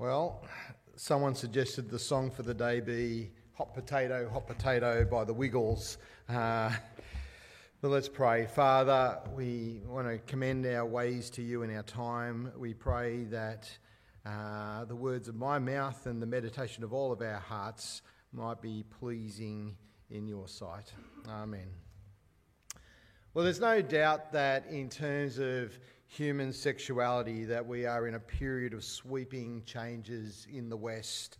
[0.00, 0.44] Well,
[0.94, 5.98] someone suggested the song for the day be Hot Potato, Hot Potato by the Wiggles.
[6.28, 6.70] Uh,
[7.80, 8.46] but let's pray.
[8.46, 12.52] Father, we want to commend our ways to you in our time.
[12.56, 13.76] We pray that
[14.24, 18.02] uh, the words of my mouth and the meditation of all of our hearts
[18.32, 19.74] might be pleasing
[20.12, 20.92] in your sight.
[21.28, 21.66] Amen.
[23.34, 25.76] Well, there's no doubt that in terms of
[26.08, 31.38] human sexuality that we are in a period of sweeping changes in the West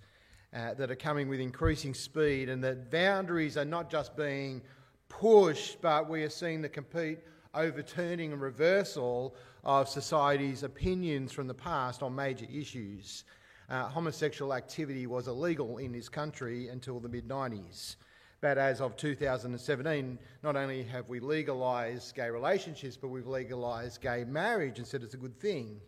[0.54, 4.60] uh, that are coming with increasing speed, and that boundaries are not just being
[5.08, 7.18] pushed, but we are seeing the complete
[7.54, 13.24] overturning and reversal of society's opinions from the past on major issues.
[13.70, 17.96] Uh, homosexual activity was illegal in this country until the mid 90s.
[18.40, 24.24] But as of 2017, not only have we legalised gay relationships, but we've legalised gay
[24.24, 25.80] marriage and said it's a good thing.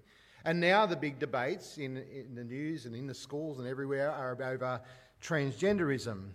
[0.44, 4.10] And now the big debates in, in the news and in the schools and everywhere
[4.10, 4.80] are over
[5.22, 6.30] transgenderism.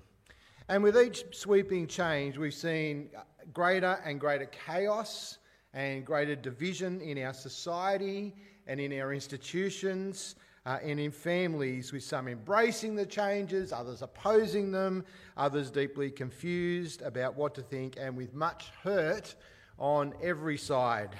[0.70, 3.10] And with each sweeping change, we've seen
[3.54, 5.38] greater and greater chaos
[5.74, 8.34] and greater division in our society
[8.68, 10.36] and in our institutions
[10.66, 15.06] uh, and in families, with some embracing the changes, others opposing them,
[15.38, 19.36] others deeply confused about what to think, and with much hurt
[19.78, 21.16] on every side.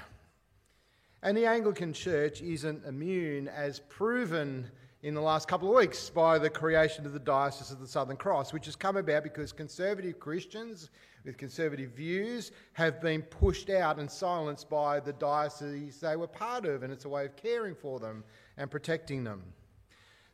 [1.22, 4.70] And the Anglican Church isn't immune, as proven
[5.04, 8.18] in the last couple of weeks by the creation of the Diocese of the Southern
[8.18, 10.90] Cross, which has come about because conservative Christians
[11.24, 16.66] with conservative views have been pushed out and silenced by the diocese they were part
[16.66, 18.24] of, and it's a way of caring for them
[18.58, 19.44] and protecting them.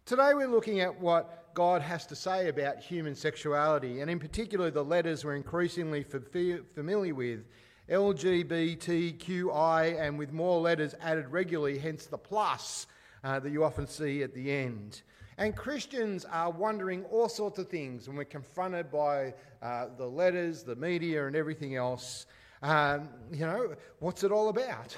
[0.06, 4.72] Today, we're looking at what God has to say about human sexuality, and in particular,
[4.72, 7.46] the letters we're increasingly familiar with
[7.90, 12.88] LGBTQI, and with more letters added regularly, hence the plus
[13.24, 15.02] uh, that you often see at the end.
[15.38, 20.64] And Christians are wondering all sorts of things when we're confronted by uh, the letters,
[20.64, 22.28] the media, and everything else.
[22.62, 24.96] Um, you know, what's it all about?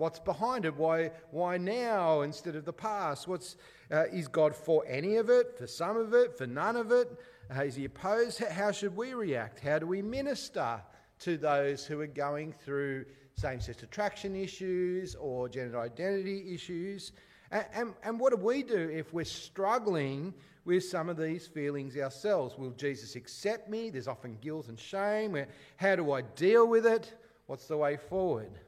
[0.00, 0.74] What's behind it?
[0.74, 3.28] Why, why now instead of the past?
[3.28, 3.58] What's,
[3.90, 7.20] uh, is God for any of it, for some of it, for none of it?
[7.54, 8.42] Uh, is he opposed?
[8.42, 9.60] How should we react?
[9.60, 10.80] How do we minister
[11.18, 17.12] to those who are going through same sex attraction issues or gender identity issues?
[17.50, 20.32] And, and, and, what do we do if we're struggling
[20.64, 22.56] with some of these feelings ourselves?
[22.56, 23.90] Will Jesus accept me?
[23.90, 25.36] There's often guilt and shame.
[25.76, 27.12] How do I deal with it?
[27.48, 28.60] What's the way forward?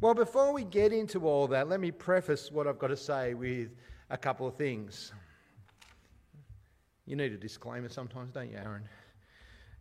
[0.00, 3.34] Well, before we get into all that, let me preface what I've got to say
[3.34, 3.70] with
[4.10, 5.12] a couple of things.
[7.06, 8.88] You need a disclaimer sometimes, don't you, Aaron?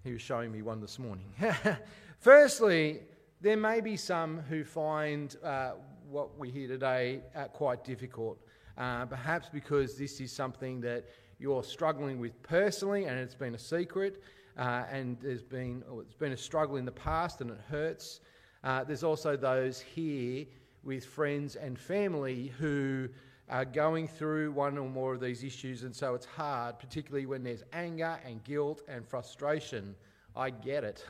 [0.03, 1.33] He was showing me one this morning.
[2.19, 3.01] Firstly,
[3.41, 5.71] there may be some who find uh,
[6.07, 8.37] what we hear today uh, quite difficult,
[8.77, 11.05] uh, perhaps because this is something that
[11.39, 14.21] you're struggling with personally and it's been a secret,
[14.57, 18.19] uh, and there's been, oh, it's been a struggle in the past and it hurts.
[18.63, 20.45] Uh, there's also those here
[20.83, 23.09] with friends and family who
[23.49, 27.43] are going through one or more of these issues, and so it's hard, particularly when
[27.43, 29.95] there's anger and guilt and frustration.
[30.35, 31.05] I get it.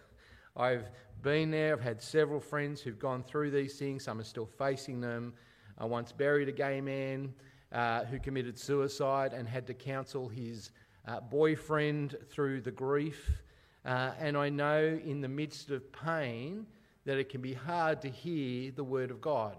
[0.55, 0.89] I've
[1.21, 1.73] been there.
[1.73, 4.03] I've had several friends who've gone through these things.
[4.03, 5.33] Some are still facing them.
[5.77, 7.33] I once buried a gay man
[7.71, 10.71] uh, who committed suicide and had to counsel his
[11.07, 13.41] uh, boyfriend through the grief.
[13.85, 16.65] Uh, and I know in the midst of pain
[17.05, 19.57] that it can be hard to hear the word of God.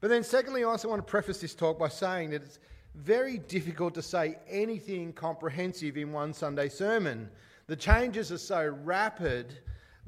[0.00, 2.58] But then, secondly, I also want to preface this talk by saying that it's
[2.94, 7.30] very difficult to say anything comprehensive in one Sunday sermon.
[7.66, 9.58] The changes are so rapid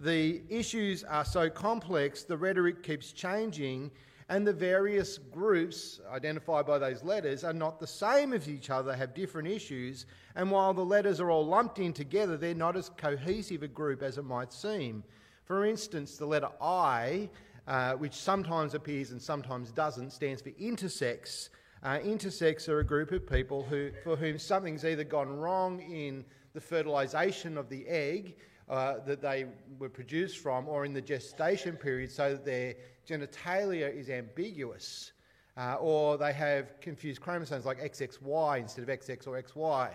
[0.00, 3.90] the issues are so complex, the rhetoric keeps changing,
[4.28, 8.94] and the various groups identified by those letters are not the same as each other,
[8.94, 10.06] have different issues,
[10.36, 14.02] and while the letters are all lumped in together, they're not as cohesive a group
[14.02, 15.02] as it might seem.
[15.48, 17.30] For instance, the letter I,
[17.66, 21.48] uh, which sometimes appears and sometimes doesn't, stands for intersex.
[21.82, 26.22] Uh, intersex are a group of people who, for whom something's either gone wrong in
[26.52, 28.36] the fertilisation of the egg
[28.68, 29.46] uh, that they
[29.78, 32.74] were produced from or in the gestation period so that their
[33.08, 35.12] genitalia is ambiguous.
[35.56, 39.92] Uh, or they have confused chromosomes like XXY instead of XX or XY.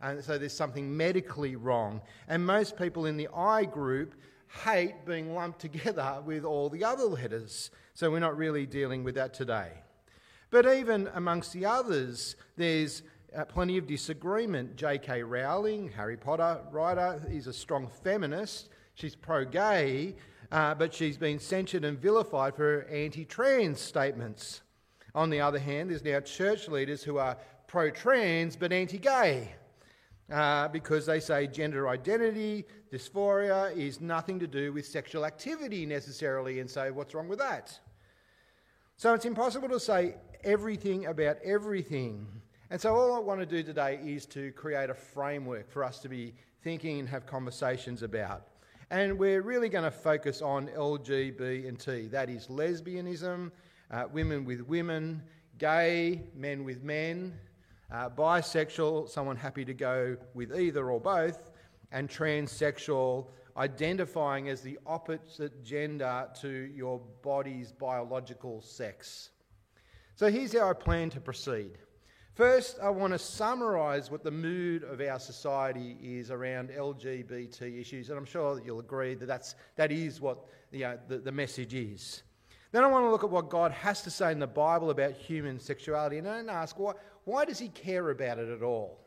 [0.00, 2.00] And so there's something medically wrong.
[2.28, 4.14] And most people in the I group
[4.64, 7.70] hate being lumped together with all the other letters.
[7.94, 9.70] So we're not really dealing with that today.
[10.50, 13.02] But even amongst the others, there's
[13.34, 14.76] uh, plenty of disagreement.
[14.76, 15.22] J.K.
[15.22, 18.68] Rowling, Harry Potter writer, is a strong feminist.
[18.94, 20.14] She's pro gay,
[20.50, 24.60] uh, but she's been censured and vilified for her anti trans statements.
[25.14, 29.48] On the other hand, there's now church leaders who are pro trans but anti gay.
[30.30, 36.60] Uh, because they say gender identity, dysphoria is nothing to do with sexual activity necessarily,
[36.60, 37.78] and say, what's wrong with that?
[38.96, 40.14] So it's impossible to say
[40.44, 42.26] everything about everything.
[42.70, 45.98] And so, all I want to do today is to create a framework for us
[45.98, 48.48] to be thinking and have conversations about.
[48.90, 53.50] And we're really going to focus on LGBT and T that is, lesbianism,
[53.90, 55.22] uh, women with women,
[55.58, 57.38] gay, men with men,
[57.92, 61.50] uh, bisexual, someone happy to go with either or both,
[61.92, 69.30] and transsexual, identifying as the opposite gender to your body's biological sex.
[70.14, 71.72] So here's how I plan to proceed.
[72.34, 78.08] First, I want to summarise what the mood of our society is around LGBT issues,
[78.08, 81.32] and I'm sure that you'll agree that that's, that is what you know, the, the
[81.32, 82.22] message is.
[82.72, 85.12] Then I want to look at what God has to say in the Bible about
[85.12, 88.98] human sexuality and ask why, why does He care about it at all?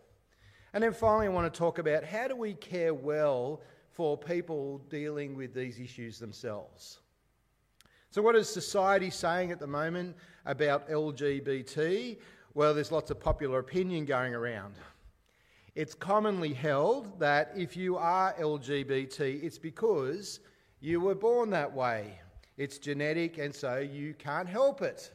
[0.73, 4.79] And then finally, I want to talk about how do we care well for people
[4.89, 7.00] dealing with these issues themselves.
[8.12, 10.15] So, what is society saying at the moment
[10.45, 12.17] about LGBT?
[12.53, 14.75] Well, there's lots of popular opinion going around.
[15.75, 20.39] It's commonly held that if you are LGBT, it's because
[20.79, 22.19] you were born that way.
[22.57, 25.12] It's genetic, and so you can't help it.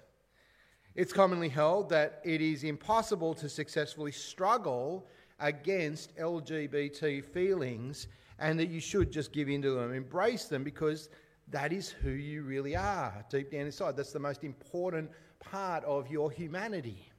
[0.97, 5.07] It's commonly held that it is impossible to successfully struggle
[5.39, 8.09] against LGBT feelings
[8.39, 11.09] and that you should just give in to them, embrace them, because
[11.49, 13.97] that is who you really are deep down inside.
[13.97, 17.11] That's the most important part of your humanity.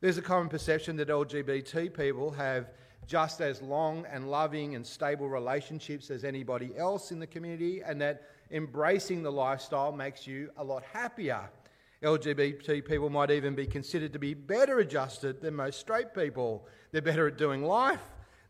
[0.00, 2.70] There's a common perception that LGBT people have
[3.06, 8.00] just as long and loving and stable relationships as anybody else in the community, and
[8.00, 11.48] that embracing the lifestyle makes you a lot happier.
[12.02, 16.66] LGBT people might even be considered to be better adjusted than most straight people.
[16.92, 18.02] They're better at doing life,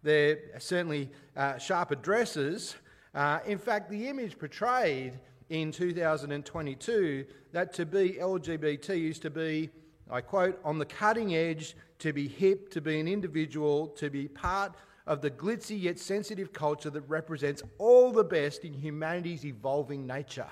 [0.02, 2.76] they're certainly uh, sharper dressers.
[3.14, 5.18] Uh, in fact, the image portrayed
[5.48, 9.70] in 2022 that to be LGBT used to be,
[10.10, 14.28] I quote, on the cutting edge, to be hip, to be an individual, to be
[14.28, 14.74] part
[15.06, 20.50] of the glitzy yet sensitive culture that represents all the best in humanity's evolving nature.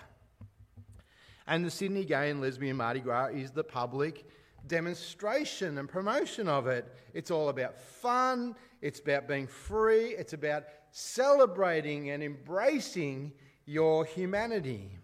[1.46, 4.25] And the Sydney Gay and Lesbian Mardi Gras is the public
[4.66, 6.93] demonstration and promotion of it.
[7.14, 13.32] It's all about fun, it's about being free, it's about celebrating and embracing
[13.64, 14.98] your humanity.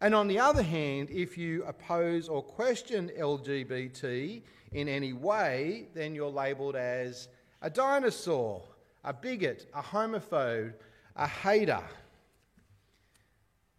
[0.00, 4.42] And on the other hand, if you oppose or question LGBT
[4.72, 7.28] in any way, then you're labelled as
[7.62, 8.62] a dinosaur,
[9.04, 10.74] a bigot, a homophobe,
[11.16, 11.82] a hater.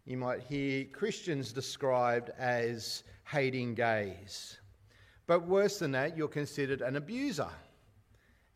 [0.06, 4.56] You might hear Christians described as hating gays.
[5.26, 7.50] But worse than that, you're considered an abuser.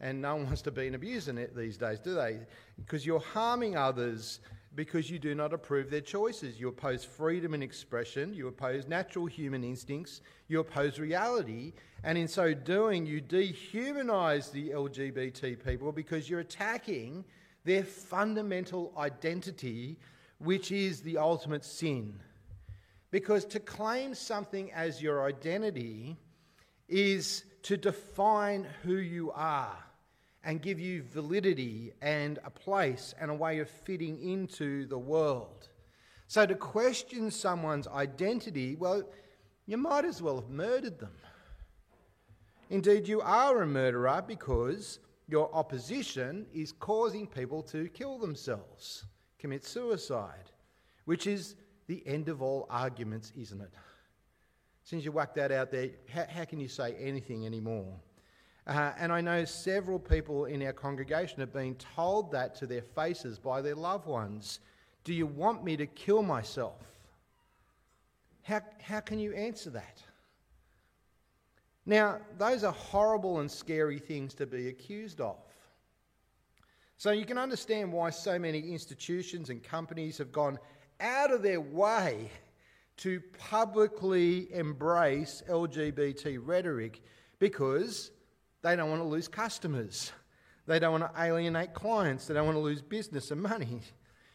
[0.01, 2.39] And no one wants to be an abuser these days, do they?
[2.79, 4.41] Because you're harming others
[4.75, 6.61] because you do not approve their choices.
[6.61, 11.73] You oppose freedom and expression, you oppose natural human instincts, you oppose reality,
[12.05, 17.25] and in so doing, you dehumanize the LGBT people because you're attacking
[17.65, 19.99] their fundamental identity,
[20.41, 22.19] which is the ultimate sin.
[23.11, 26.17] Because to claim something as your identity
[26.89, 29.77] is to define who you are
[30.43, 35.69] and give you validity and a place and a way of fitting into the world.
[36.27, 39.03] So to question someone's identity, well,
[39.67, 41.13] you might as well have murdered them.
[42.71, 49.05] Indeed, you are a murderer because your opposition is causing people to kill themselves,
[49.41, 50.51] commit suicide,
[51.07, 51.57] which is
[51.87, 53.73] the end of all arguments, isn't it?
[54.85, 57.95] Since you whack that out there, how, how can you say anything anymore?
[58.67, 62.83] Uh, and I know several people in our congregation have been told that to their
[62.83, 64.61] faces by their loved ones.
[65.03, 66.83] Do you want me to kill myself?
[68.43, 70.03] How, how can you answer that?
[71.87, 75.39] Now, those are horrible and scary things to be accused of.
[77.01, 80.59] So you can understand why so many institutions and companies have gone
[81.01, 82.31] out of their way
[82.99, 87.01] to publicly embrace LGBT rhetoric
[87.39, 88.11] because
[88.61, 90.13] they don't want to lose customers.
[90.67, 92.27] They don't want to alienate clients.
[92.27, 93.81] They don't want to lose business and money,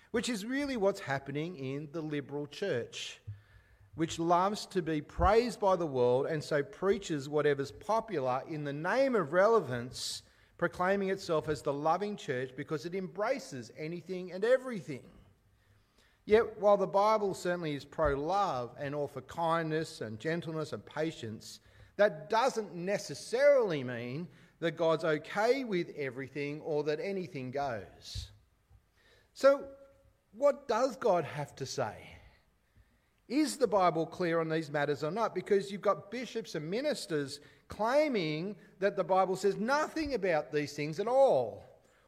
[0.09, 3.21] which is really what's happening in the liberal church,
[3.93, 8.73] which loves to be praised by the world and so preaches whatever's popular in the
[8.73, 10.23] name of relevance,
[10.57, 15.03] proclaiming itself as the loving church because it embraces anything and everything.
[16.25, 20.83] Yet, while the Bible certainly is pro love and all for kindness and gentleness and
[20.85, 21.59] patience,
[21.97, 24.27] that doesn't necessarily mean
[24.59, 28.31] that God's okay with everything or that anything goes.
[29.33, 29.65] So,
[30.33, 32.14] what does God have to say?
[33.27, 35.33] Is the Bible clear on these matters or not?
[35.33, 40.99] Because you've got bishops and ministers claiming that the Bible says nothing about these things
[40.99, 41.63] at all.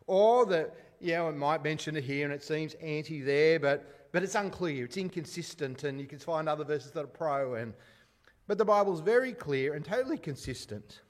[0.05, 4.11] Or that, you know, it might mention it here and it seems anti there, but,
[4.11, 7.55] but it's unclear, it's inconsistent, and you can find other verses that are pro.
[7.55, 7.73] And,
[8.45, 11.01] but the Bible's very clear and totally consistent.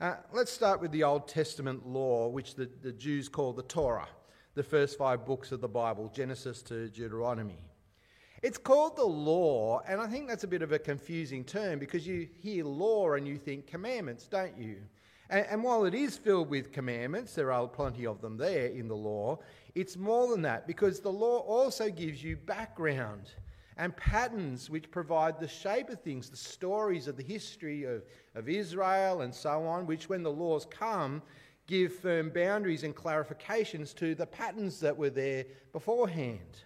[0.00, 4.08] Uh, let's start with the Old Testament law, which the, the Jews call the Torah,
[4.54, 7.71] the first five books of the Bible, Genesis to Deuteronomy.
[8.42, 12.04] It's called the law, and I think that's a bit of a confusing term because
[12.04, 14.78] you hear law and you think commandments, don't you?
[15.30, 18.88] And, and, while it is filled with commandments, there are plenty of them there in
[18.88, 19.38] the law,
[19.76, 23.30] it's more than that because the law also gives you background
[23.76, 28.02] and patterns which provide the shape of things, the stories of the history of,
[28.34, 31.22] of Israel and so on, which when the laws come,
[31.68, 36.64] give firm boundaries and clarifications to the patterns that were there beforehand.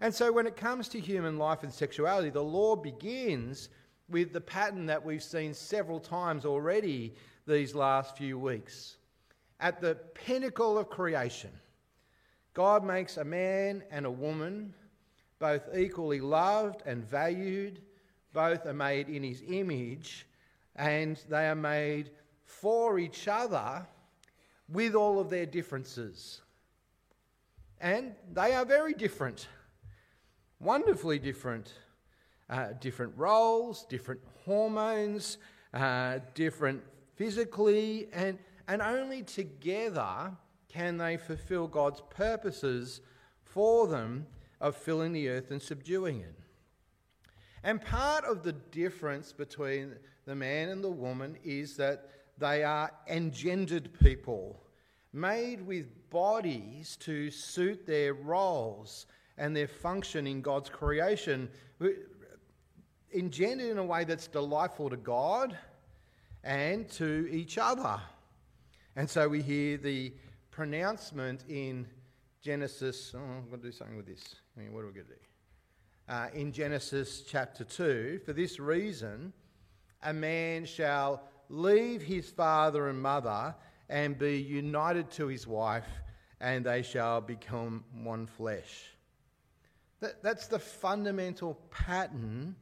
[0.00, 3.68] And so, when it comes to human life and sexuality, the law begins
[4.08, 7.14] with the pattern that we've seen several times already
[7.46, 8.96] these last few weeks.
[9.60, 11.50] At the pinnacle of creation,
[12.54, 14.72] God makes a man and a woman,
[15.40, 17.80] both equally loved and valued,
[18.32, 20.26] both are made in his image,
[20.76, 22.10] and they are made
[22.44, 23.84] for each other
[24.68, 26.40] with all of their differences.
[27.80, 29.48] And they are very different
[30.60, 31.72] wonderfully different.
[32.50, 35.36] Uh, different roles, different hormones,
[35.74, 36.82] uh, different
[37.14, 38.38] physically, and,
[38.68, 40.32] and only together
[40.68, 43.02] can they fulfill God's purposes
[43.42, 44.26] for them
[44.62, 46.34] of filling the earth and subduing it.
[47.62, 52.90] And part of the difference between the man and the woman is that they are
[53.08, 54.62] engendered people,
[55.12, 59.06] made with bodies to suit their roles
[59.38, 61.48] and their function in God's creation,
[63.14, 65.56] engendered in a way that's delightful to God
[66.44, 68.00] and to each other.
[68.96, 70.12] And so we hear the
[70.50, 71.86] pronouncement in
[72.42, 73.14] Genesis.
[73.14, 74.34] Oh, I'm going to do something with this.
[74.56, 75.18] I mean, what are we going to do?
[76.08, 79.32] Uh, in Genesis chapter 2, for this reason,
[80.02, 83.54] a man shall leave his father and mother
[83.88, 85.86] and be united to his wife,
[86.40, 88.97] and they shall become one flesh.
[90.00, 92.54] That, that's the fundamental pattern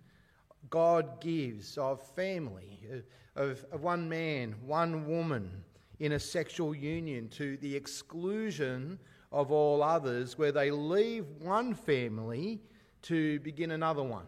[0.70, 5.64] God gives of family, uh, of, of one man, one woman
[6.00, 8.98] in a sexual union to the exclusion
[9.32, 12.60] of all others, where they leave one family
[13.02, 14.26] to begin another one.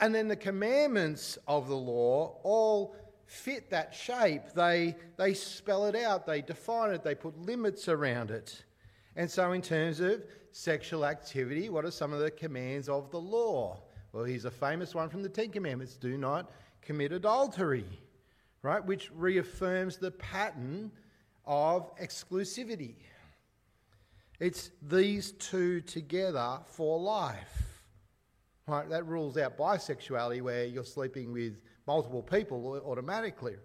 [0.00, 2.96] And then the commandments of the law all
[3.26, 4.42] fit that shape.
[4.54, 8.64] They, they spell it out, they define it, they put limits around it.
[9.16, 10.24] And so, in terms of
[10.54, 13.80] sexual activity, what are some of the commands of the law?
[14.12, 17.84] Well, here's a famous one from the Ten Commandments do not commit adultery,
[18.62, 18.84] right?
[18.84, 20.92] Which reaffirms the pattern
[21.44, 22.94] of exclusivity.
[24.38, 27.82] It's these two together for life,
[28.68, 28.88] right?
[28.88, 33.56] That rules out bisexuality where you're sleeping with multiple people automatically.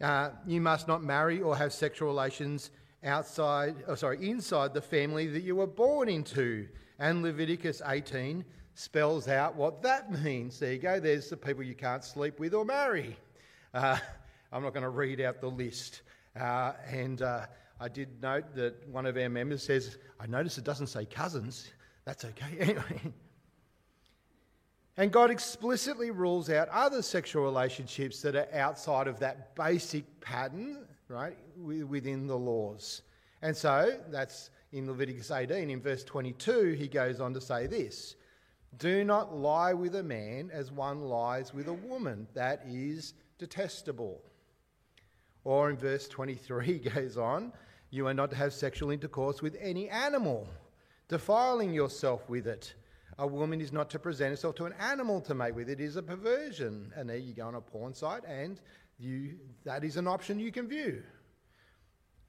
[0.00, 2.70] Uh, you must not marry or have sexual relations
[3.04, 6.68] outside, oh, sorry, inside the family that you were born into.
[6.98, 8.44] And Leviticus 18
[8.74, 10.58] spells out what that means.
[10.58, 11.00] There you go.
[11.00, 13.16] There's the people you can't sleep with or marry.
[13.74, 13.98] Uh,
[14.52, 16.02] I'm not going to read out the list.
[16.38, 17.46] Uh, and uh,
[17.80, 21.70] I did note that one of our members says, I notice it doesn't say cousins.
[22.04, 22.56] That's okay.
[22.60, 23.12] Anyway.
[24.98, 30.86] And God explicitly rules out other sexual relationships that are outside of that basic pattern
[31.12, 33.02] right, within the laws.
[33.42, 35.70] And so that's in Leviticus 18.
[35.70, 38.16] In verse 22, he goes on to say this
[38.78, 42.26] Do not lie with a man as one lies with a woman.
[42.34, 44.22] That is detestable.
[45.44, 47.52] Or in verse 23, he goes on
[47.90, 50.48] You are not to have sexual intercourse with any animal,
[51.08, 52.74] defiling yourself with it.
[53.18, 55.68] A woman is not to present herself to an animal to mate with.
[55.68, 56.90] It is a perversion.
[56.96, 58.58] And there you go on a porn site and
[59.02, 61.02] you, that is an option you can view.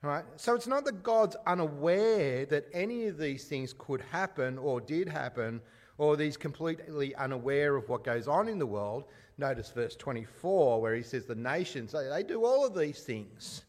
[0.01, 0.25] Right?
[0.35, 5.07] So it's not that God's unaware that any of these things could happen or did
[5.07, 5.61] happen,
[5.97, 9.05] or that he's completely unaware of what goes on in the world.
[9.37, 13.63] Notice verse 24, where he says the nations, they, they do all of these things.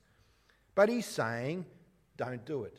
[0.74, 1.66] But he's saying,
[2.16, 2.78] don't do it.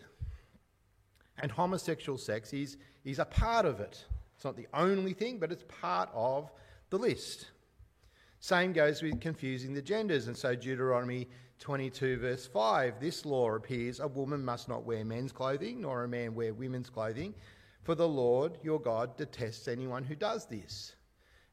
[1.40, 4.04] And homosexual sex is, is a part of it.
[4.36, 6.52] It's not the only thing, but it's part of
[6.90, 7.52] the list.
[8.46, 10.28] Same goes with confusing the genders.
[10.28, 15.32] And so, Deuteronomy 22, verse 5 this law appears a woman must not wear men's
[15.32, 17.34] clothing, nor a man wear women's clothing,
[17.82, 20.94] for the Lord your God detests anyone who does this.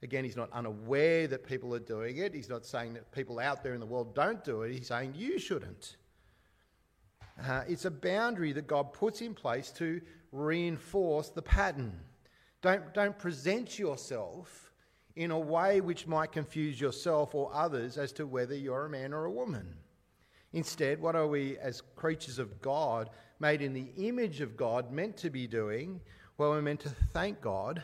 [0.03, 2.35] Again, he's not unaware that people are doing it.
[2.35, 4.75] He's not saying that people out there in the world don't do it.
[4.75, 5.97] He's saying you shouldn't.
[7.43, 11.99] Uh, it's a boundary that God puts in place to reinforce the pattern.
[12.61, 14.72] Don't, don't present yourself
[15.17, 19.13] in a way which might confuse yourself or others as to whether you're a man
[19.13, 19.75] or a woman.
[20.53, 25.17] Instead, what are we, as creatures of God, made in the image of God, meant
[25.19, 26.01] to be doing?
[26.37, 27.83] Well, we're meant to thank God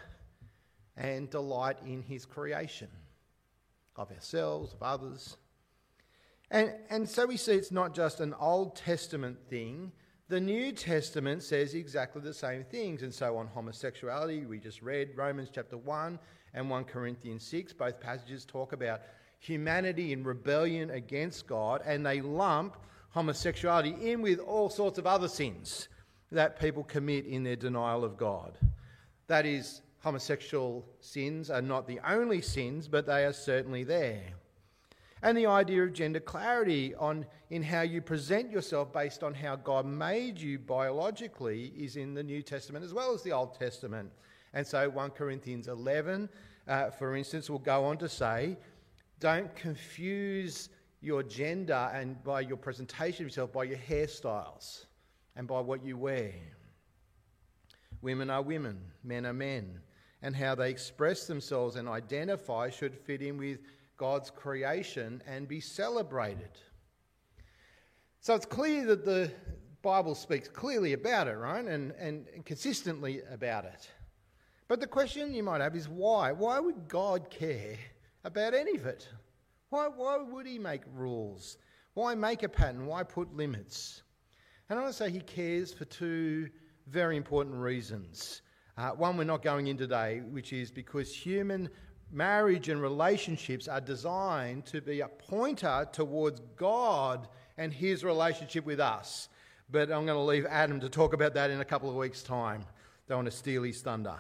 [0.97, 2.89] and delight in His creation
[3.97, 5.37] of ourselves, of others.
[6.51, 9.93] And, and so we see it's not just an Old Testament thing.
[10.31, 13.03] The New Testament says exactly the same things.
[13.03, 16.19] And so on homosexuality, we just read Romans chapter 1
[16.53, 17.73] and 1 Corinthians 6.
[17.73, 19.01] Both passages talk about
[19.39, 22.77] humanity in rebellion against God, and they lump
[23.11, 25.89] homosexuality in with all sorts of other sins
[26.31, 28.59] that people commit in their denial of God.
[29.29, 34.25] That is, homosexual sins are not the only sins, but they are certainly there.
[35.23, 39.57] And the idea of gender clarity on in how you present yourself based on how
[39.57, 44.11] God made you biologically is in the New Testament as well as the Old Testament.
[44.55, 46.29] And so 1 Corinthians 11,
[46.67, 48.57] uh, for instance, will go on to say,
[49.21, 50.69] don't confuse
[51.01, 54.85] your gender and by your presentation of yourself by your hairstyles
[55.37, 56.33] and by what you wear.
[58.03, 59.81] Women are women, men are men,
[60.23, 63.59] and how they express themselves and identify should fit in with
[63.99, 66.51] God's creation and be celebrated.
[68.21, 69.31] So it's clear that the
[69.83, 71.65] Bible speaks clearly about it, right?
[71.65, 73.91] And, and, consistently about it.
[74.69, 76.33] But the question you might have is why?
[76.33, 77.77] Why would God care
[78.25, 79.09] about any of it?
[79.71, 81.59] Why, why would He make rules?
[81.95, 82.87] Why make a pattern?
[82.87, 84.03] Why put limits?
[84.69, 86.49] And I want to say He cares for two
[86.87, 88.43] very important reasons.
[88.77, 91.69] Uh, one we're not going in today, which is because human
[92.11, 98.81] marriage and relationships are designed to be a pointer towards God and his relationship with
[98.81, 99.29] us.
[99.71, 102.23] But I'm going to leave Adam to talk about that in a couple of weeks'
[102.23, 102.65] time.
[103.09, 104.17] Don't want to steal his thunder.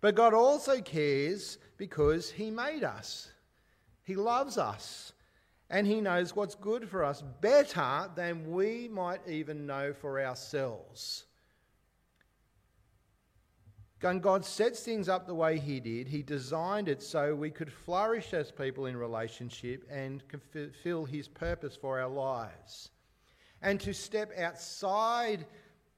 [0.00, 3.30] But God also cares because he made us,
[4.04, 5.12] he loves us,
[5.70, 11.24] and he knows what's good for us better than we might even know for ourselves.
[14.00, 17.72] When God sets things up the way He did, He designed it so we could
[17.72, 22.90] flourish as people in relationship and fulfill His purpose for our lives.
[23.60, 25.46] And to step outside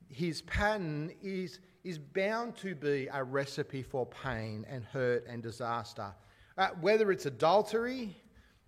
[0.08, 6.14] His pattern is, is bound to be a recipe for pain and hurt and disaster.
[6.56, 8.16] Uh, whether it's adultery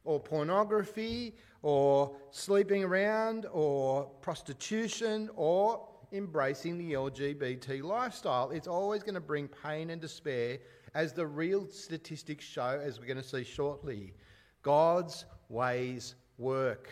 [0.05, 8.51] or pornography or sleeping around or prostitution or embracing the LGBT lifestyle.
[8.51, 10.59] It's always going to bring pain and despair,
[10.95, 14.15] as the real statistics show, as we're going to see shortly.
[14.63, 16.91] God's ways work.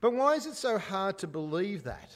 [0.00, 2.10] But why is it so hard to believe that?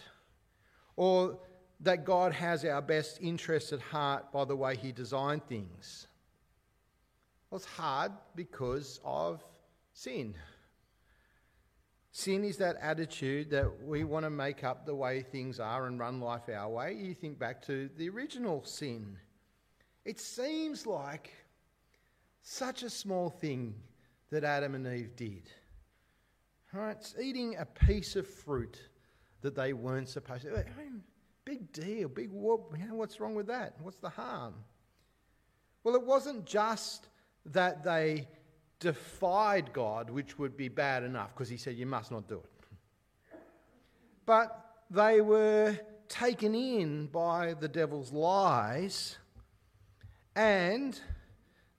[0.97, 1.38] Or
[1.81, 6.07] that God has our best interests at heart by the way He designed things?
[7.51, 9.45] Well, it's hard because of
[9.93, 10.35] sin.
[12.16, 15.98] Sin is that attitude that we want to make up the way things are and
[15.98, 16.94] run life our way.
[16.94, 19.18] You think back to the original sin.
[20.05, 21.33] It seems like
[22.40, 23.74] such a small thing
[24.31, 25.50] that Adam and Eve did.
[26.72, 26.92] Right?
[26.92, 28.81] It's eating a piece of fruit
[29.40, 30.57] that they weren't supposed to.
[30.57, 31.03] I mean,
[31.44, 32.77] big deal, big whoop.
[32.90, 33.74] What's wrong with that?
[33.81, 34.55] What's the harm?
[35.83, 37.09] Well, it wasn't just
[37.46, 38.29] that they
[38.85, 42.51] defied God, which would be bad enough because he said, You must not do it.
[44.27, 44.49] But
[44.90, 49.16] they were taken in by the devil's lies
[50.37, 51.01] and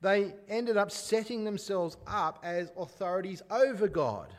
[0.02, 4.34] they ended up setting themselves up as authorities over God.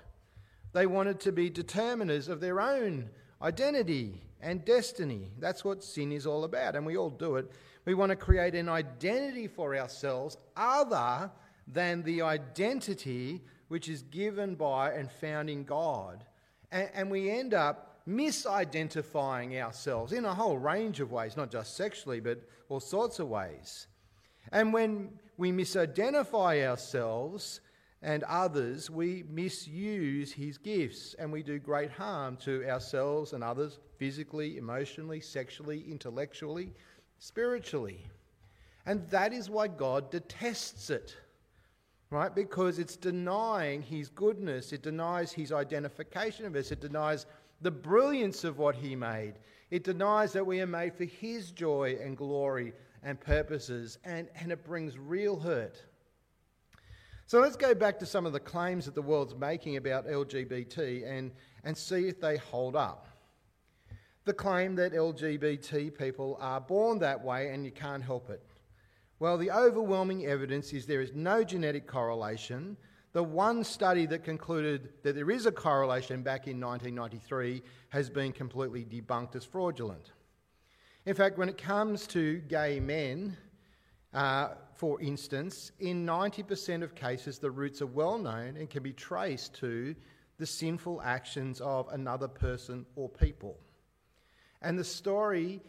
[0.73, 5.31] They wanted to be determiners of their own identity and destiny.
[5.39, 7.51] That's what sin is all about, and we all do it.
[7.85, 11.31] We want to create an identity for ourselves other
[11.67, 16.25] than the identity which is given by and found in God.
[16.71, 21.77] And, and we end up misidentifying ourselves in a whole range of ways, not just
[21.77, 23.89] sexually, but all sorts of ways.
[24.53, 27.61] And when we misidentify ourselves,
[28.03, 33.79] and others, we misuse his gifts and we do great harm to ourselves and others
[33.99, 36.73] physically, emotionally, sexually, intellectually,
[37.19, 38.07] spiritually.
[38.85, 41.17] And that is why God detests it,
[42.17, 42.35] right?
[42.35, 47.27] Because it's denying his goodness, it denies his identification of us, it denies
[47.61, 49.35] the brilliance of what he made,
[49.71, 54.51] it denies that we are made for his joy and glory and purposes, and, and
[54.51, 55.83] it brings real hurt.
[57.27, 61.07] So let's go back to some of the claims that the world's making about LGBT
[61.07, 61.33] and,
[61.65, 63.09] and see if they hold up.
[64.25, 68.43] The claim that LGBT people are born that way and you can't help it.
[69.19, 72.77] Well, the overwhelming evidence is there is no genetic correlation.
[73.13, 78.33] The one study that concluded that there is a correlation back in 1993 has been
[78.33, 80.13] completely debunked as fraudulent.
[81.07, 83.39] In fact, when it comes to gay men,
[84.13, 88.93] uh, for instance, in 90% of cases, the roots are well known and can be
[88.93, 89.95] traced to
[90.37, 93.59] the sinful actions of another person or people.
[94.61, 95.63] And the story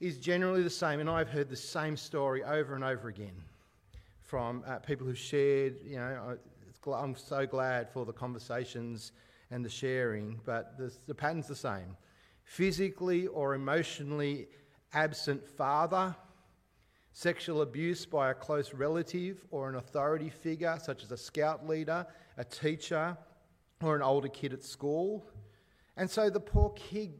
[0.00, 3.34] is generally the same, and I've heard the same story over and over again
[4.22, 5.76] from uh, people who've shared.
[5.84, 6.38] You know,
[6.92, 9.12] I'm so glad for the conversations
[9.50, 11.96] and the sharing, but the, the pattern's the same.
[12.44, 14.48] Physically or emotionally
[14.94, 16.14] absent father
[17.18, 22.06] sexual abuse by a close relative or an authority figure, such as a scout leader,
[22.36, 23.16] a teacher,
[23.82, 25.26] or an older kid at school.
[25.96, 27.12] And so the poor kid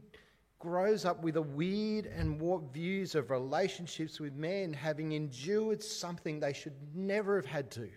[0.59, 6.39] grows up with a weird and warped views of relationships with men, having endured something
[6.39, 7.89] they should never have had to.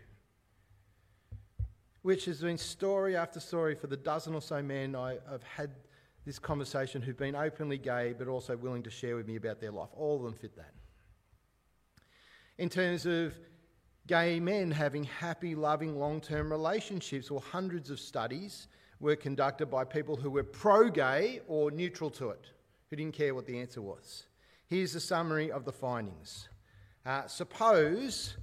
[2.02, 5.70] Which has been story after story for the dozen or so men I, have had
[6.24, 9.72] this conversation who've been openly gay but also willing to share with me about their
[9.72, 9.90] life.
[9.94, 10.72] All of them fit that
[12.58, 13.34] in terms of
[14.06, 17.30] gay men having happy, loving, long term relationships.
[17.30, 18.68] or hundreds of studies
[19.02, 22.46] were conducted by people who were pro gay or neutral to it,
[22.88, 24.26] who didn't care what the answer was.
[24.68, 26.48] Here's a summary of the findings.
[27.04, 28.36] Uh, suppose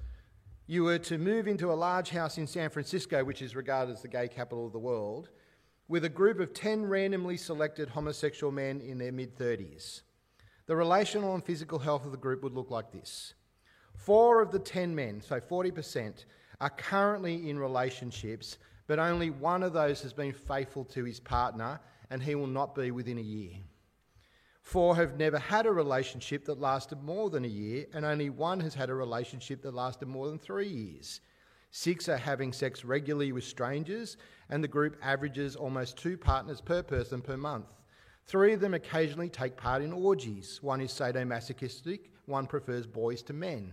[0.67, 4.01] you were to move into a large house in San Francisco, which is regarded as
[4.01, 5.29] the gay capital of the world,
[5.87, 10.01] with a group of 10 randomly selected homosexual men in their mid 30s.
[10.67, 13.33] The relational and physical health of the group would look like this
[13.95, 16.25] Four of the 10 men, so 40%,
[16.59, 18.57] are currently in relationships,
[18.89, 22.73] but only one of those has been faithful to his partner, and he will not
[22.73, 23.51] be within a year.
[24.63, 28.59] Four have never had a relationship that lasted more than a year, and only one
[28.61, 31.21] has had a relationship that lasted more than three years.
[31.69, 34.17] Six are having sex regularly with strangers,
[34.49, 37.67] and the group averages almost two partners per person per month.
[38.25, 40.63] Three of them occasionally take part in orgies.
[40.63, 43.71] One is sadomasochistic, one prefers boys to men.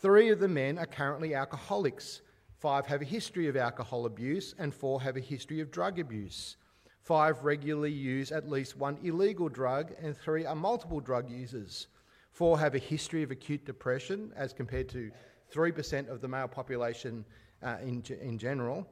[0.00, 2.20] Three of the men are currently alcoholics.
[2.58, 6.56] Five have a history of alcohol abuse, and four have a history of drug abuse.
[7.02, 11.88] Five regularly use at least one illegal drug, and three are multiple drug users.
[12.32, 15.10] Four have a history of acute depression, as compared to
[15.52, 17.24] 3% of the male population
[17.62, 18.86] uh, in, in general.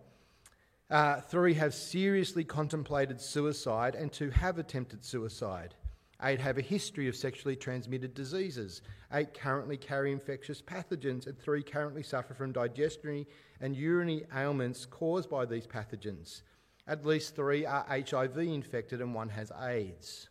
[0.91, 5.75] Uh, three have seriously contemplated suicide, and two have attempted suicide.
[6.25, 8.83] Eight have a history of sexually transmitted diseases.
[9.13, 13.27] Eight currently carry infectious pathogens, and three currently suffer from digestionary
[13.61, 16.43] and urinary ailments caused by these pathogens.
[16.87, 20.29] At least three are HIV infected, and one has AIDS.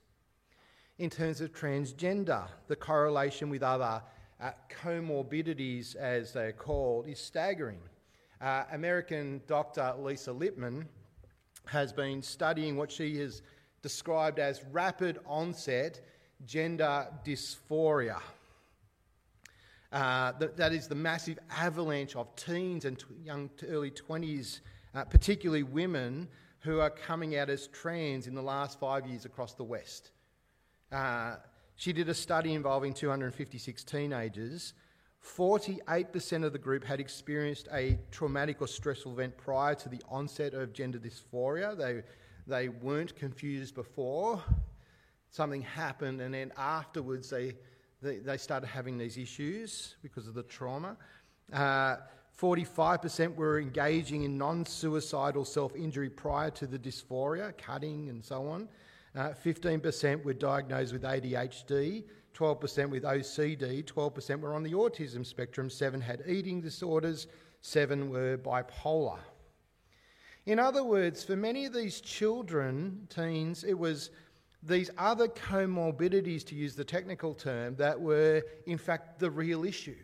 [0.97, 4.01] In terms of transgender, the correlation with other
[4.39, 7.80] uh, comorbidities, as they're called, is staggering.
[8.39, 10.86] Uh, American doctor Lisa Littman
[11.65, 13.41] has been studying what she has
[13.82, 16.02] described as rapid onset
[16.46, 18.20] gender dysphoria.
[19.91, 24.62] Uh, that, that is the massive avalanche of teens and t- young to early 20s,
[24.96, 26.28] uh, particularly women,
[26.60, 30.12] who are coming out as trans in the last five years across the West.
[30.91, 31.36] Uh,
[31.76, 34.74] she did a study involving 256 teenagers.
[35.26, 40.54] 48% of the group had experienced a traumatic or stressful event prior to the onset
[40.54, 41.78] of gender dysphoria.
[41.78, 42.04] They
[42.52, 44.44] they weren't confused before.
[45.30, 47.56] Something happened, and then afterwards they,
[48.02, 50.98] they, they started having these issues because of the trauma.
[51.54, 51.96] Uh,
[52.40, 58.48] 45% were engaging in non suicidal self injury prior to the dysphoria, cutting and so
[58.48, 58.68] on.
[59.16, 65.70] Uh, 15% were diagnosed with ADHD, 12% with OCD, 12% were on the autism spectrum,
[65.70, 67.28] 7 had eating disorders,
[67.62, 69.20] 7 were bipolar.
[70.52, 74.10] In other words, for many of these children, teens, it was
[74.62, 79.96] these other comorbidities, to use the technical term, that were in fact the real issue.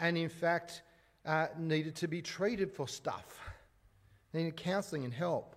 [0.00, 0.82] And in fact,
[1.24, 3.38] uh, needed to be treated for stuff,
[4.32, 5.54] needed counselling and help.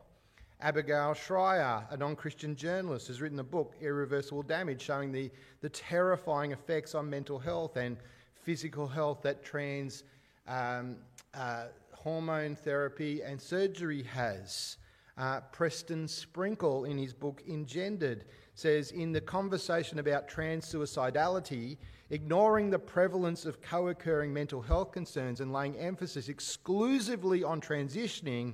[0.61, 5.31] Abigail Shrier, a non Christian journalist, has written a book, Irreversible Damage, showing the,
[5.61, 7.97] the terrifying effects on mental health and
[8.43, 10.03] physical health that trans
[10.47, 10.97] um,
[11.33, 11.63] uh,
[12.03, 14.77] hormone therapy and surgery has.
[15.17, 21.77] Uh, Preston Sprinkle, in his book Engendered, says in the conversation about trans suicidality,
[22.09, 28.53] ignoring the prevalence of co occurring mental health concerns and laying emphasis exclusively on transitioning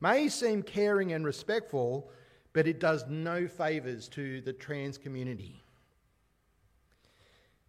[0.00, 2.10] may seem caring and respectful,
[2.54, 5.62] but it does no favours to the trans community.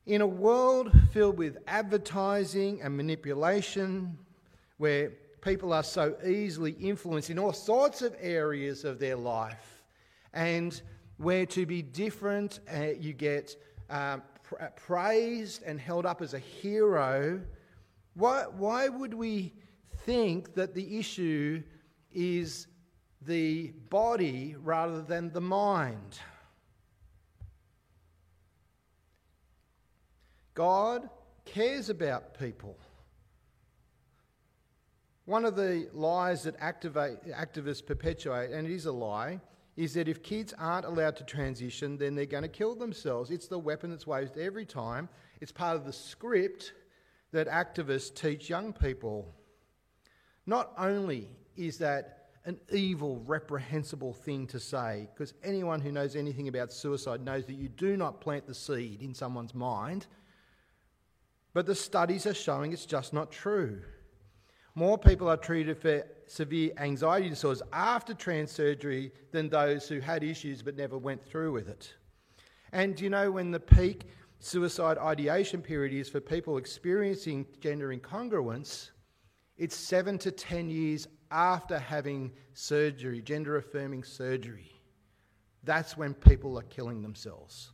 [0.06, 4.18] In a world filled with advertising and manipulation,
[4.78, 5.12] where
[5.42, 9.84] people are so easily influenced in all sorts of areas of their life,
[10.34, 10.82] and
[11.18, 13.56] where to be different, uh, you get
[13.90, 17.42] um, pr- praised and held up as a hero,
[18.13, 19.54] why, why would we
[20.06, 21.62] think that the issue
[22.12, 22.68] is
[23.22, 26.20] the body rather than the mind?
[30.54, 31.10] God
[31.46, 32.76] cares about people.
[35.28, 39.42] One of the lies that activate, activists perpetuate, and it is a lie,
[39.76, 43.30] is that if kids aren't allowed to transition, then they're going to kill themselves.
[43.30, 45.10] It's the weapon that's used every time.
[45.42, 46.72] It's part of the script
[47.34, 49.36] that activists teach young people.
[50.46, 56.48] Not only is that an evil, reprehensible thing to say, because anyone who knows anything
[56.48, 60.08] about suicide knows that you do not plant the seed in someone's mind,
[61.54, 63.82] but the studies are showing it's just not true.
[64.78, 70.24] More people are treated for severe anxiety disorders after trans surgery than those who had
[70.24, 71.96] issues but never went through with it.
[72.72, 74.04] And you know when the peak
[74.40, 78.92] suicide ideation period is for people experiencing gender incongruence?
[79.58, 84.80] It's seven to ten years after having surgery, gender affirming surgery.
[85.63, 87.72] That's when people are killing themselves.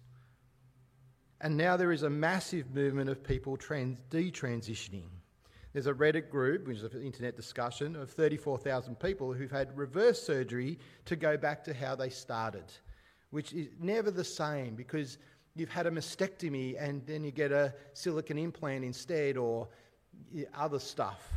[1.42, 5.10] And now there is a massive movement of people trans- detransitioning.
[5.74, 10.22] There's a Reddit group, which is an internet discussion, of 34,000 people who've had reverse
[10.22, 12.66] surgery to go back to how they started,
[13.32, 15.18] which is never the same because
[15.56, 19.68] you've had a mastectomy and then you get a silicon implant instead or
[20.56, 21.28] other stuff.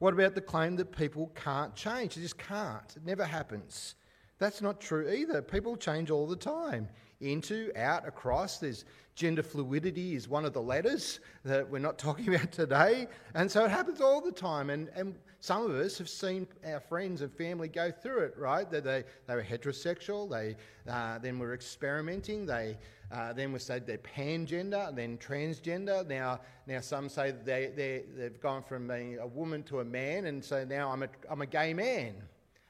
[0.00, 2.16] What about the claim that people can't change?
[2.16, 2.96] They just can't.
[2.96, 3.94] It never happens.
[4.38, 5.40] That's not true either.
[5.42, 6.88] People change all the time
[7.20, 8.58] into, out, across.
[8.58, 13.08] There's gender fluidity is one of the letters that we're not talking about today.
[13.34, 14.70] And so it happens all the time.
[14.70, 18.68] And, and some of us have seen our friends and family go through it, right?
[18.70, 20.56] That they, they were heterosexual, they
[20.90, 22.76] uh, then were experimenting, they
[23.10, 26.06] uh, then were said they're pangender, then transgender.
[26.06, 30.26] Now, now some say they, they, they've gone from being a woman to a man,
[30.26, 32.14] and so now I'm a, I'm a gay man,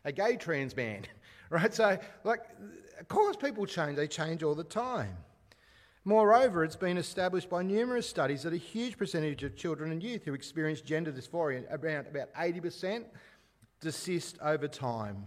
[0.04, 1.06] a gay trans man,
[1.50, 1.72] right?
[1.74, 2.40] So, like,
[3.00, 5.16] of course, people change, they change all the time.
[6.04, 10.24] Moreover, it's been established by numerous studies that a huge percentage of children and youth
[10.24, 13.04] who experience gender dysphoria, around about 80%,
[13.80, 15.26] desist over time.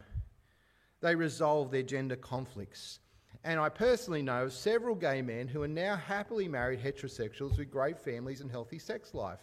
[1.01, 2.99] They resolve their gender conflicts.
[3.43, 7.71] And I personally know of several gay men who are now happily married heterosexuals with
[7.71, 9.39] great families and healthy sex life.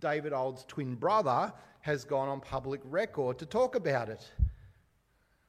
[0.00, 4.30] David Old's twin brother has gone on public record to talk about it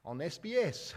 [0.06, 0.94] on SBS.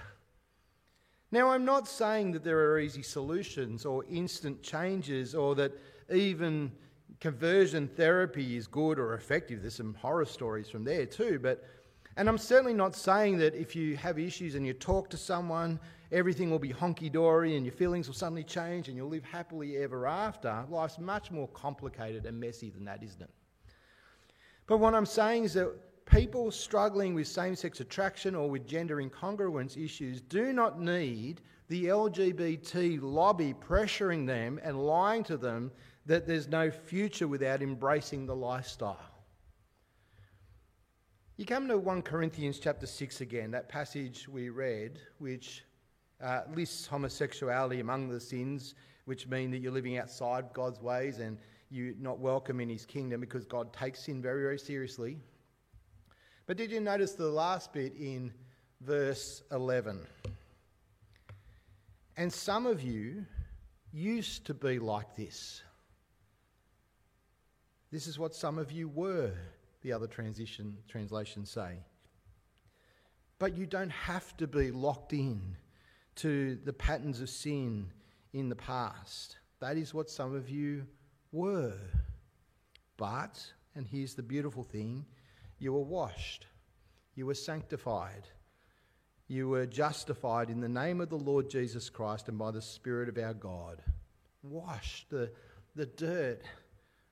[1.31, 5.73] Now, I'm not saying that there are easy solutions or instant changes or that
[6.13, 6.73] even
[7.21, 9.61] conversion therapy is good or effective.
[9.61, 11.65] There's some horror stories from there too, but
[12.17, 15.79] and I'm certainly not saying that if you have issues and you talk to someone,
[16.11, 19.77] everything will be honky dory and your feelings will suddenly change and you'll live happily
[19.77, 20.65] ever after.
[20.69, 23.31] Life's much more complicated and messy than that, isn't it?
[24.67, 25.73] But what I'm saying is that
[26.11, 31.87] people struggling with same sex attraction or with gender incongruence issues do not need the
[31.87, 35.71] LGBT lobby pressuring them and lying to them
[36.07, 38.99] that there's no future without embracing the lifestyle.
[41.37, 45.65] You come to 1 Corinthians chapter 6 again, that passage we read, which
[46.23, 51.39] uh, lists homosexuality among the sins, which mean that you're living outside God's ways and
[51.71, 55.19] you're not welcome in his kingdom because God takes sin very, very seriously.
[56.49, 58.33] But did you notice the last bit in
[58.81, 60.01] verse 11?
[62.17, 63.27] And some of you
[63.93, 65.63] used to be like this.
[67.93, 69.35] This is what some of you were,
[69.83, 71.81] the other transition translations say.
[73.39, 75.55] But you don't have to be locked in
[76.17, 77.91] to the patterns of sin
[78.33, 79.37] in the past.
[79.61, 80.87] That is what some of you
[81.31, 81.77] were.
[82.97, 83.39] But
[83.75, 85.05] And here's the beautiful thing
[85.59, 86.47] you were washed,
[87.15, 88.29] you were sanctified,
[89.27, 93.09] you were justified in the name of the Lord Jesus Christ and by the Spirit
[93.09, 93.83] of our God.
[94.43, 95.31] Washed, the,
[95.75, 96.43] the dirt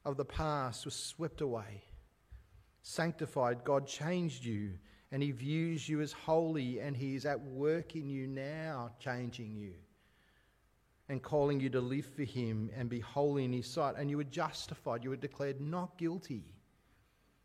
[0.05, 1.83] of the past was swept away.
[2.83, 4.75] Sanctified, God changed you
[5.11, 9.57] and He views you as holy and He is at work in you now, changing
[9.57, 9.75] you
[11.09, 13.97] and calling you to live for Him and be holy in His sight.
[13.99, 16.56] And you were justified, you were declared not guilty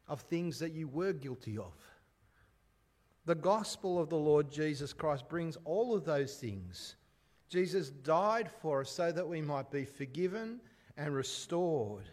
[0.08, 1.74] of things that you were guilty of.
[3.26, 6.96] The gospel of the Lord Jesus Christ brings all of those things.
[7.50, 10.60] Jesus died for us so that we might be forgiven
[10.98, 12.10] and restored.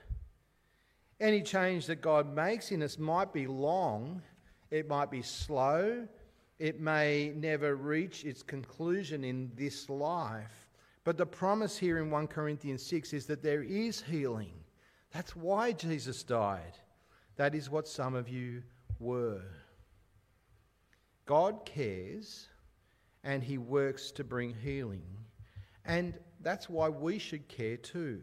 [1.21, 4.23] Any change that God makes in us might be long,
[4.71, 6.07] it might be slow,
[6.59, 10.69] it may never reach its conclusion in this life.
[11.05, 14.53] But the promise here in 1 Corinthians 6 is that there is healing.
[15.13, 16.77] That's why Jesus died.
[17.39, 18.63] That is what some of you
[18.99, 19.41] were.
[21.25, 22.49] God cares
[23.23, 25.07] and He works to bring healing.
[25.85, 28.21] And that's why we should care too.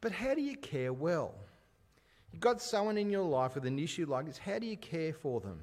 [0.00, 1.34] But how do you care well?
[2.32, 4.38] You've got someone in your life with an issue like this.
[4.38, 5.60] How do you care for them?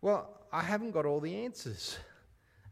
[0.00, 1.96] Well, I haven't got all the answers.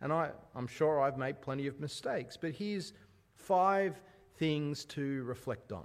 [0.01, 2.93] And I, I'm sure I've made plenty of mistakes, but here's
[3.35, 4.01] five
[4.37, 5.85] things to reflect on.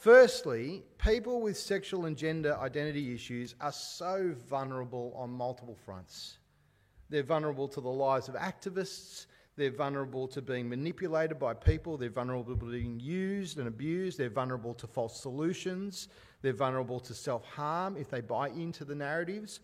[0.00, 6.38] Firstly, people with sexual and gender identity issues are so vulnerable on multiple fronts.
[7.10, 12.08] They're vulnerable to the lies of activists, they're vulnerable to being manipulated by people, they're
[12.08, 16.08] vulnerable to being used and abused, they're vulnerable to false solutions,
[16.40, 19.60] they're vulnerable to self harm if they buy into the narratives.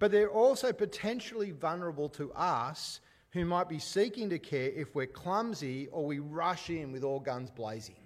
[0.00, 2.98] But they're also potentially vulnerable to us
[3.30, 7.20] who might be seeking to care if we're clumsy or we rush in with all
[7.20, 8.05] guns blazing.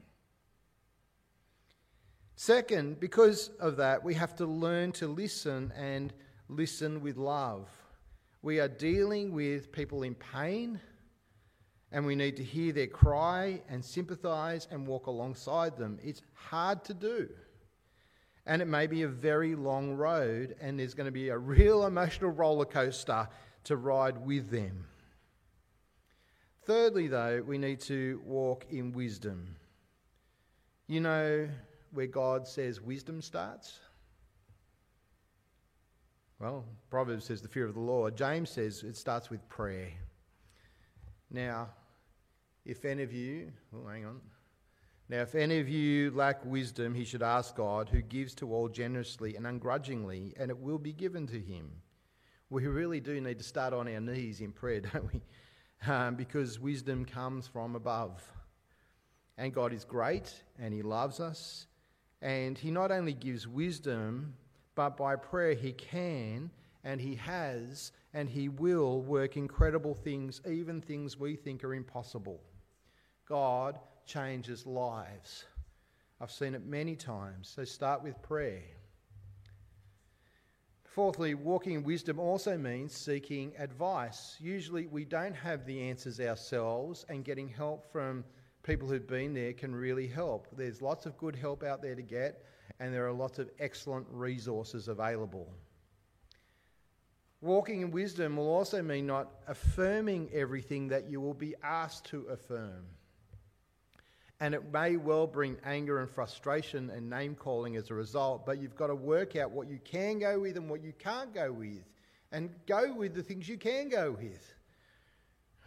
[2.43, 6.11] Second, because of that, we have to learn to listen and
[6.49, 7.69] listen with love.
[8.41, 10.81] We are dealing with people in pain,
[11.93, 15.99] and we need to hear their cry and sympathise and walk alongside them.
[16.03, 17.29] It's hard to do.
[18.47, 21.85] And it may be a very long road, and there's going to be a real
[21.85, 23.29] emotional roller coaster
[23.65, 24.87] to ride with them.
[26.65, 29.57] Thirdly, though, we need to walk in wisdom.
[30.87, 31.49] You know
[31.93, 33.79] where God says wisdom starts?
[36.39, 38.17] Well, Proverbs says the fear of the Lord.
[38.17, 39.91] James says it starts with prayer.
[41.31, 41.69] Now,
[42.65, 44.21] if any of you, oh, hang on.
[45.11, 48.69] Now, if any of you lack wisdom, he should ask God, who gives to all
[48.69, 51.71] generously and ungrudgingly, and it will be given to him.
[52.49, 55.21] We really do need to start on our knees in prayer, don't we?
[55.87, 58.23] Um, because wisdom comes from above.
[59.37, 61.67] And God is great, and he loves us.
[62.23, 64.35] And he not only gives wisdom,
[64.75, 66.51] but by prayer he can,
[66.85, 72.41] and he has, and he will work incredible things, even things we think are impossible.
[73.29, 75.45] God changes lives.
[76.21, 77.49] I've seen it many times.
[77.55, 78.63] So start with prayer.
[80.85, 84.37] Fourthly, walking in wisdom also means seeking advice.
[84.41, 88.25] Usually, we don't have the answers ourselves, and getting help from
[88.71, 90.47] people who've been there can really help.
[90.57, 92.45] There's lots of good help out there to get,
[92.79, 95.53] and there are lots of excellent resources available.
[97.41, 102.27] Walking in wisdom will also mean not affirming everything that you will be asked to
[102.27, 102.87] affirm.
[104.39, 108.63] And it may well bring anger and frustration and name calling as a result, but
[108.63, 111.51] you've got to work out what you can go with and what you can't go
[111.51, 111.83] with.
[112.31, 114.55] And go with the things you can go with.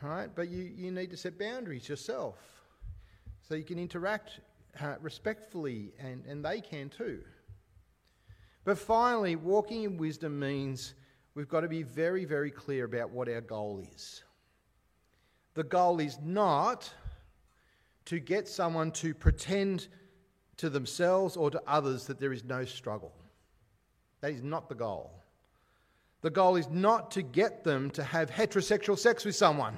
[0.01, 0.29] Right?
[0.33, 2.52] But you, you need to set boundaries yourself
[3.47, 4.39] so you can interact
[4.81, 7.21] uh, respectfully, and, and they can too.
[8.65, 10.93] But finally, walking in wisdom means
[11.35, 14.23] we've got to be very, very clear about what our goal is.
[15.53, 16.91] The goal is not
[18.05, 19.87] to get someone to pretend
[20.57, 23.13] to themselves or to others that there is no struggle.
[24.21, 25.11] That is not the goal.
[26.21, 29.77] The goal is not to get them to have heterosexual sex with someone.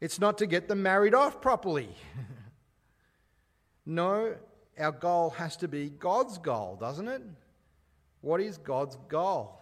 [0.00, 1.88] It's not to get them married off properly.
[3.86, 4.36] no,
[4.78, 7.22] our goal has to be God's goal, doesn't it?
[8.20, 9.60] What is God's goal?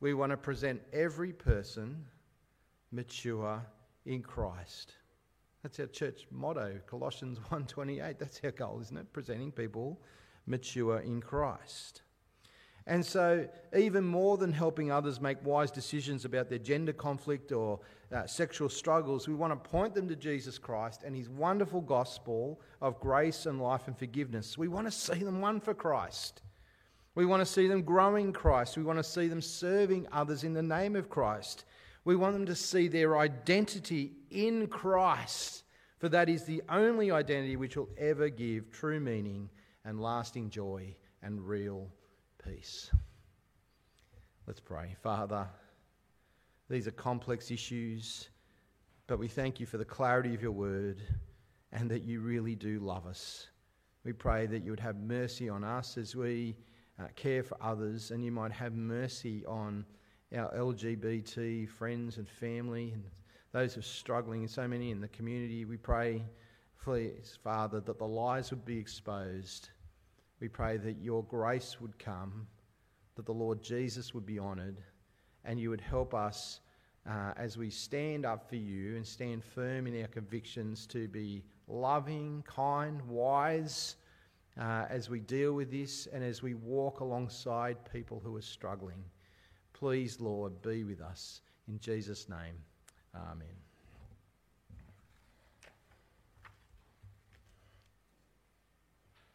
[0.00, 2.04] We want to present every person
[2.92, 3.62] mature
[4.04, 4.92] in Christ.
[5.62, 8.18] That's our church motto, Colossians 1:28.
[8.18, 9.12] That's our goal, isn't it?
[9.12, 10.00] Presenting people
[10.46, 12.02] mature in Christ.
[12.88, 17.80] And so, even more than helping others make wise decisions about their gender conflict or
[18.14, 22.60] uh, sexual struggles, we want to point them to Jesus Christ and his wonderful gospel
[22.80, 24.56] of grace and life and forgiveness.
[24.56, 26.42] We want to see them won for Christ.
[27.16, 28.76] We want to see them growing Christ.
[28.76, 31.64] We want to see them serving others in the name of Christ.
[32.04, 35.64] We want them to see their identity in Christ,
[35.98, 39.48] for that is the only identity which will ever give true meaning
[39.84, 41.88] and lasting joy and real
[42.46, 42.90] peace.
[44.46, 44.94] Let's pray.
[45.02, 45.48] Father,
[46.70, 48.28] these are complex issues,
[49.08, 51.02] but we thank you for the clarity of your word
[51.72, 53.48] and that you really do love us.
[54.04, 56.56] We pray that you would have mercy on us as we
[57.00, 59.84] uh, care for others, and you might have mercy on
[60.36, 63.04] our LGBT friends and family and
[63.52, 65.64] those who are struggling, and so many in the community.
[65.64, 66.22] We pray,
[66.82, 69.70] please, Father, that the lies would be exposed
[70.40, 72.46] we pray that your grace would come,
[73.14, 74.80] that the Lord Jesus would be honoured,
[75.44, 76.60] and you would help us
[77.08, 81.44] uh, as we stand up for you and stand firm in our convictions to be
[81.68, 83.96] loving, kind, wise
[84.60, 89.04] uh, as we deal with this and as we walk alongside people who are struggling.
[89.72, 91.42] Please, Lord, be with us.
[91.68, 92.56] In Jesus' name,
[93.14, 93.65] amen.